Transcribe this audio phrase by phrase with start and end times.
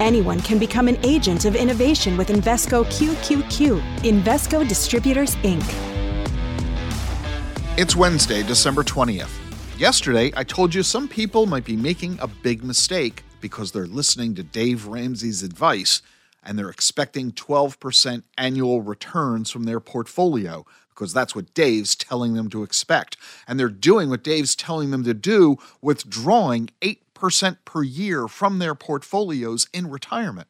[0.00, 5.64] Anyone can become an agent of innovation with Invesco QQQ, Invesco Distributors, Inc.
[7.78, 9.30] It's Wednesday, December 20th.
[9.78, 14.34] Yesterday, I told you some people might be making a big mistake because they're listening
[14.34, 16.02] to Dave Ramsey's advice
[16.42, 22.50] and they're expecting 12% annual returns from their portfolio because that's what Dave's telling them
[22.50, 23.16] to expect.
[23.48, 28.60] And they're doing what Dave's telling them to do, withdrawing 8 percent per year from
[28.60, 30.46] their portfolios in retirement.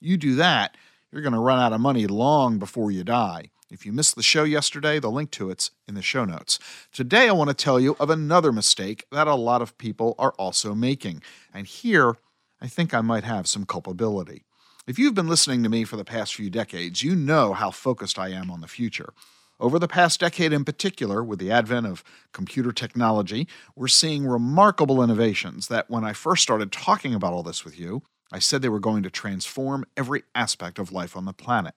[0.00, 0.76] You do that,
[1.10, 3.50] you're going to run out of money long before you die.
[3.70, 6.58] If you missed the show yesterday, the link to it's in the show notes.
[6.92, 10.32] Today, I want to tell you of another mistake that a lot of people are
[10.38, 11.22] also making.
[11.52, 12.16] And here,
[12.60, 14.44] I think I might have some culpability.
[14.86, 18.18] If you've been listening to me for the past few decades, you know how focused
[18.18, 19.12] I am on the future.
[19.60, 25.02] Over the past decade in particular, with the advent of computer technology, we're seeing remarkable
[25.02, 28.68] innovations that when I first started talking about all this with you, I said they
[28.68, 31.74] were going to transform every aspect of life on the planet.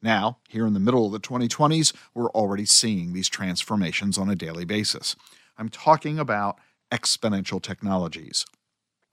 [0.00, 4.36] Now, here in the middle of the 2020s, we're already seeing these transformations on a
[4.36, 5.16] daily basis.
[5.56, 6.60] I'm talking about
[6.92, 8.46] exponential technologies,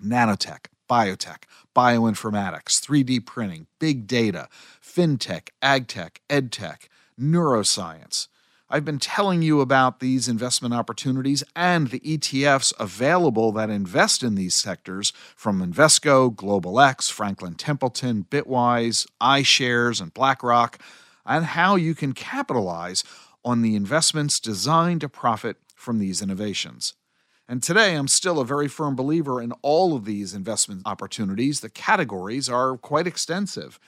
[0.04, 4.48] nanotech, biotech, bioinformatics, 3D printing, big data,
[4.80, 6.88] fintech, agtech, edtech,
[7.20, 8.28] neuroscience.
[8.68, 14.34] I've been telling you about these investment opportunities and the ETFs available that invest in
[14.34, 20.80] these sectors from Invesco, Global X, Franklin Templeton, Bitwise, iShares, and BlackRock,
[21.28, 23.04] and how you can capitalize
[23.44, 26.96] on the investments designed to profit from these innovations.
[27.48, 31.60] And today, I'm still a very firm believer in all of these investment opportunities.
[31.60, 33.80] The categories are quite extensive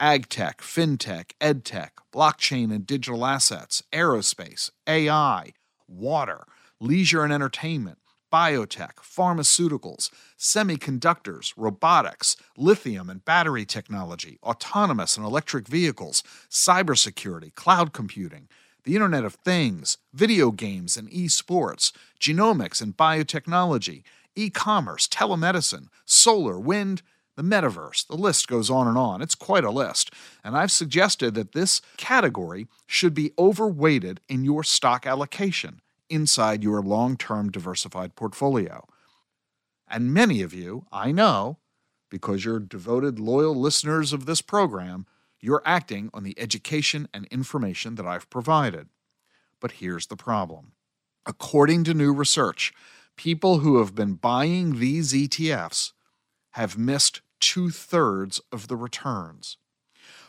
[0.00, 5.52] agtech, fintech, edtech, blockchain and digital assets, aerospace, AI,
[5.86, 6.44] water,
[6.80, 7.98] leisure and entertainment,
[8.32, 18.48] biotech, pharmaceuticals, semiconductors, robotics, lithium and battery technology, autonomous and electric vehicles, cybersecurity, cloud computing,
[18.84, 24.02] the Internet of Things, video games and esports, genomics and biotechnology,
[24.36, 27.02] e commerce, telemedicine, solar, wind,
[27.38, 28.04] the metaverse.
[28.08, 29.22] The list goes on and on.
[29.22, 30.12] It's quite a list.
[30.42, 36.82] And I've suggested that this category should be overweighted in your stock allocation inside your
[36.82, 38.84] long term diversified portfolio.
[39.88, 41.58] And many of you, I know,
[42.10, 45.06] because you're devoted, loyal listeners of this program,
[45.40, 48.88] you're acting on the education and information that I've provided.
[49.60, 50.72] But here's the problem.
[51.24, 52.72] According to new research,
[53.16, 55.92] people who have been buying these ETFs
[56.52, 59.56] have missed two thirds of the returns.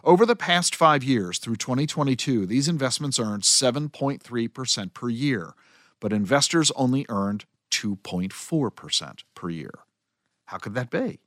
[0.04, 5.54] Over the past five years through 2022, these investments earned 7.3% per year,
[6.00, 9.74] but investors only earned 2.4% per year.
[10.46, 11.20] How could that be?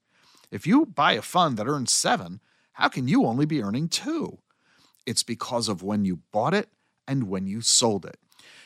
[0.51, 2.41] If you buy a fund that earns 7,
[2.73, 4.39] how can you only be earning 2?
[5.07, 6.69] It's because of when you bought it
[7.07, 8.19] and when you sold it.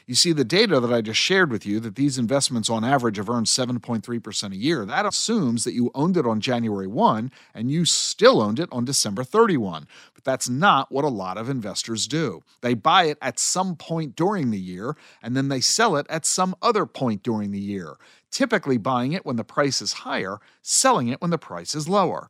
[0.07, 3.17] You see, the data that I just shared with you that these investments on average
[3.17, 7.73] have earned 7.3% a year, that assumes that you owned it on January 1 and
[7.73, 9.89] you still owned it on December 31.
[10.15, 12.45] But that's not what a lot of investors do.
[12.61, 16.25] They buy it at some point during the year and then they sell it at
[16.25, 17.97] some other point during the year,
[18.31, 22.29] typically buying it when the price is higher, selling it when the price is lower.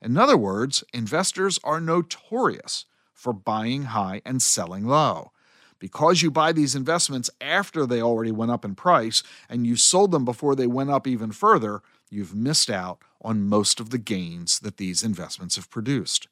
[0.00, 5.32] In other words, investors are notorious for buying high and selling low
[5.78, 10.10] because you buy these investments after they already went up in price and you sold
[10.10, 14.60] them before they went up even further, you've missed out on most of the gains
[14.60, 16.28] that these investments have produced.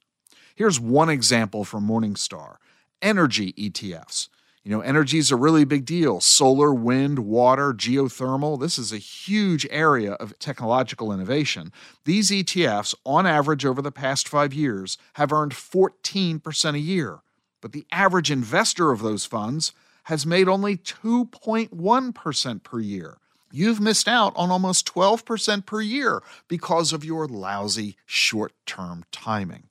[0.54, 2.56] Here's one example from Morningstar
[3.02, 4.28] energy ETFs.
[4.64, 6.20] You know, energy is a really big deal.
[6.20, 8.58] Solar, wind, water, geothermal.
[8.58, 11.72] This is a huge area of technological innovation.
[12.04, 17.20] These ETFs, on average over the past five years, have earned 14% a year
[17.60, 19.72] but the average investor of those funds
[20.04, 23.18] has made only 2.1% per year.
[23.50, 29.68] You've missed out on almost 12% per year because of your lousy short term timing.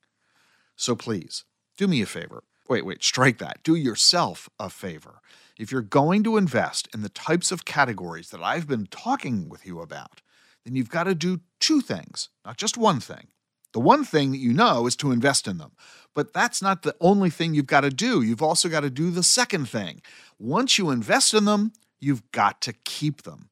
[0.76, 1.46] So please,
[1.78, 2.44] do me a favor.
[2.68, 3.64] Wait, wait, strike that.
[3.64, 5.22] Do yourself a favor.
[5.58, 9.66] If you're going to invest in the types of categories that I've been talking with
[9.66, 10.22] you about,
[10.66, 13.28] then you've got to do two things, not just one thing.
[13.76, 15.74] The one thing that you know is to invest in them.
[16.14, 18.22] But that's not the only thing you've got to do.
[18.22, 20.02] You've also got to do the second thing.
[20.40, 23.50] Once you invest in them, you've got to keep them.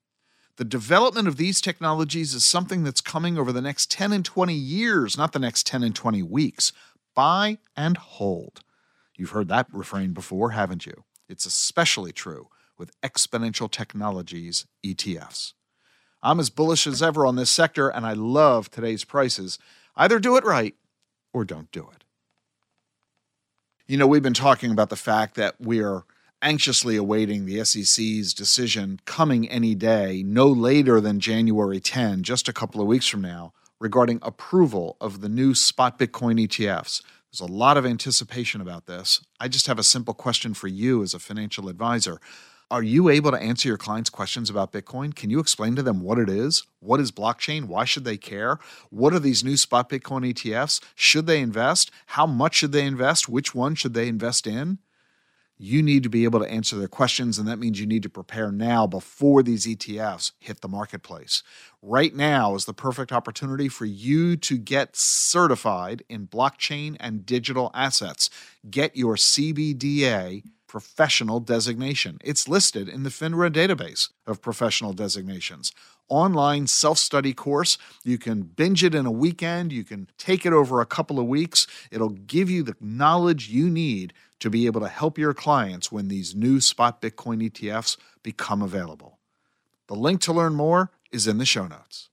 [0.55, 4.53] The development of these technologies is something that's coming over the next 10 and 20
[4.53, 6.71] years, not the next 10 and 20 weeks.
[7.13, 8.61] Buy and hold.
[9.17, 11.03] You've heard that refrain before, haven't you?
[11.27, 12.47] It's especially true
[12.77, 15.51] with exponential technologies ETFs.
[16.25, 19.59] I'm as bullish as ever on this sector, and I love today's prices.
[19.95, 20.75] Either do it right
[21.33, 22.03] or don't do it.
[23.87, 26.05] You know, we've been talking about the fact that we are
[26.41, 32.53] anxiously awaiting the SEC's decision coming any day, no later than January 10, just a
[32.53, 37.01] couple of weeks from now, regarding approval of the new spot Bitcoin ETFs.
[37.31, 39.21] There's a lot of anticipation about this.
[39.39, 42.19] I just have a simple question for you as a financial advisor.
[42.73, 45.13] Are you able to answer your clients' questions about Bitcoin?
[45.13, 46.65] Can you explain to them what it is?
[46.79, 47.65] What is blockchain?
[47.65, 48.57] Why should they care?
[48.89, 50.81] What are these new spot Bitcoin ETFs?
[50.95, 51.91] Should they invest?
[52.07, 53.29] How much should they invest?
[53.29, 54.79] Which one should they invest in?
[55.55, 58.09] You need to be able to answer their questions, and that means you need to
[58.09, 61.43] prepare now before these ETFs hit the marketplace.
[61.79, 67.69] Right now is the perfect opportunity for you to get certified in blockchain and digital
[67.75, 68.31] assets.
[68.67, 70.41] Get your CBDA
[70.73, 72.17] professional designation.
[72.23, 75.71] It's listed in the FINRA database of professional designations.
[76.09, 77.77] Online self study course.
[78.03, 81.27] You can binge it in a weekend, you can take it over a couple of
[81.27, 81.67] weeks.
[81.91, 86.07] It'll give you the knowledge you need to be able to help your clients when
[86.07, 89.19] these new spot Bitcoin ETFs become available.
[89.85, 92.09] The link to learn more is in the show notes.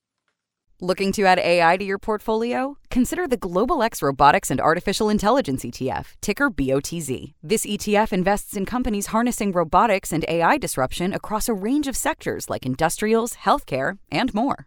[0.82, 2.78] Looking to add AI to your portfolio?
[2.88, 7.34] Consider the Global X Robotics and Artificial Intelligence ETF, ticker BOTZ.
[7.42, 12.48] This ETF invests in companies harnessing robotics and AI disruption across a range of sectors
[12.48, 14.66] like industrials, healthcare, and more.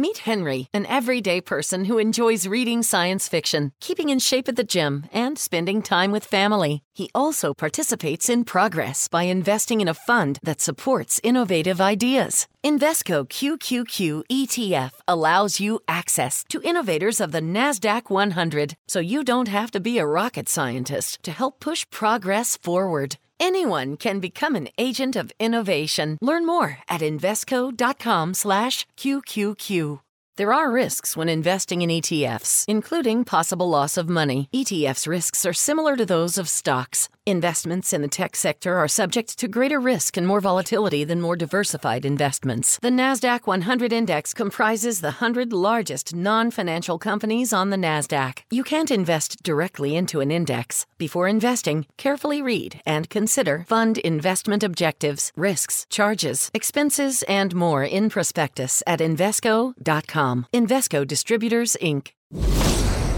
[0.00, 4.62] Meet Henry, an everyday person who enjoys reading science fiction, keeping in shape at the
[4.62, 6.82] gym, and spending time with family.
[6.94, 12.46] He also participates in progress by investing in a fund that supports innovative ideas.
[12.64, 19.48] Invesco QQQ ETF allows you access to innovators of the NASDAQ 100, so you don't
[19.48, 23.16] have to be a rocket scientist to help push progress forward.
[23.40, 26.18] Anyone can become an agent of innovation.
[26.20, 30.00] Learn more at invesco.com slash qqq
[30.36, 34.48] There are risks when investing in ETFs, including possible loss of money.
[34.52, 37.08] ETFs' risks are similar to those of stocks.
[37.28, 41.36] Investments in the tech sector are subject to greater risk and more volatility than more
[41.36, 42.78] diversified investments.
[42.80, 48.38] The NASDAQ 100 Index comprises the 100 largest non financial companies on the NASDAQ.
[48.50, 50.86] You can't invest directly into an index.
[50.96, 58.08] Before investing, carefully read and consider fund investment objectives, risks, charges, expenses, and more in
[58.08, 60.46] prospectus at Invesco.com.
[60.54, 62.12] Invesco Distributors, Inc.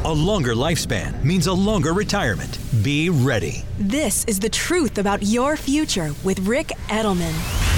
[0.02, 2.58] A longer lifespan means a longer retirement.
[2.82, 3.66] Be ready.
[3.78, 7.68] This is the truth about your future with Ric Edelman.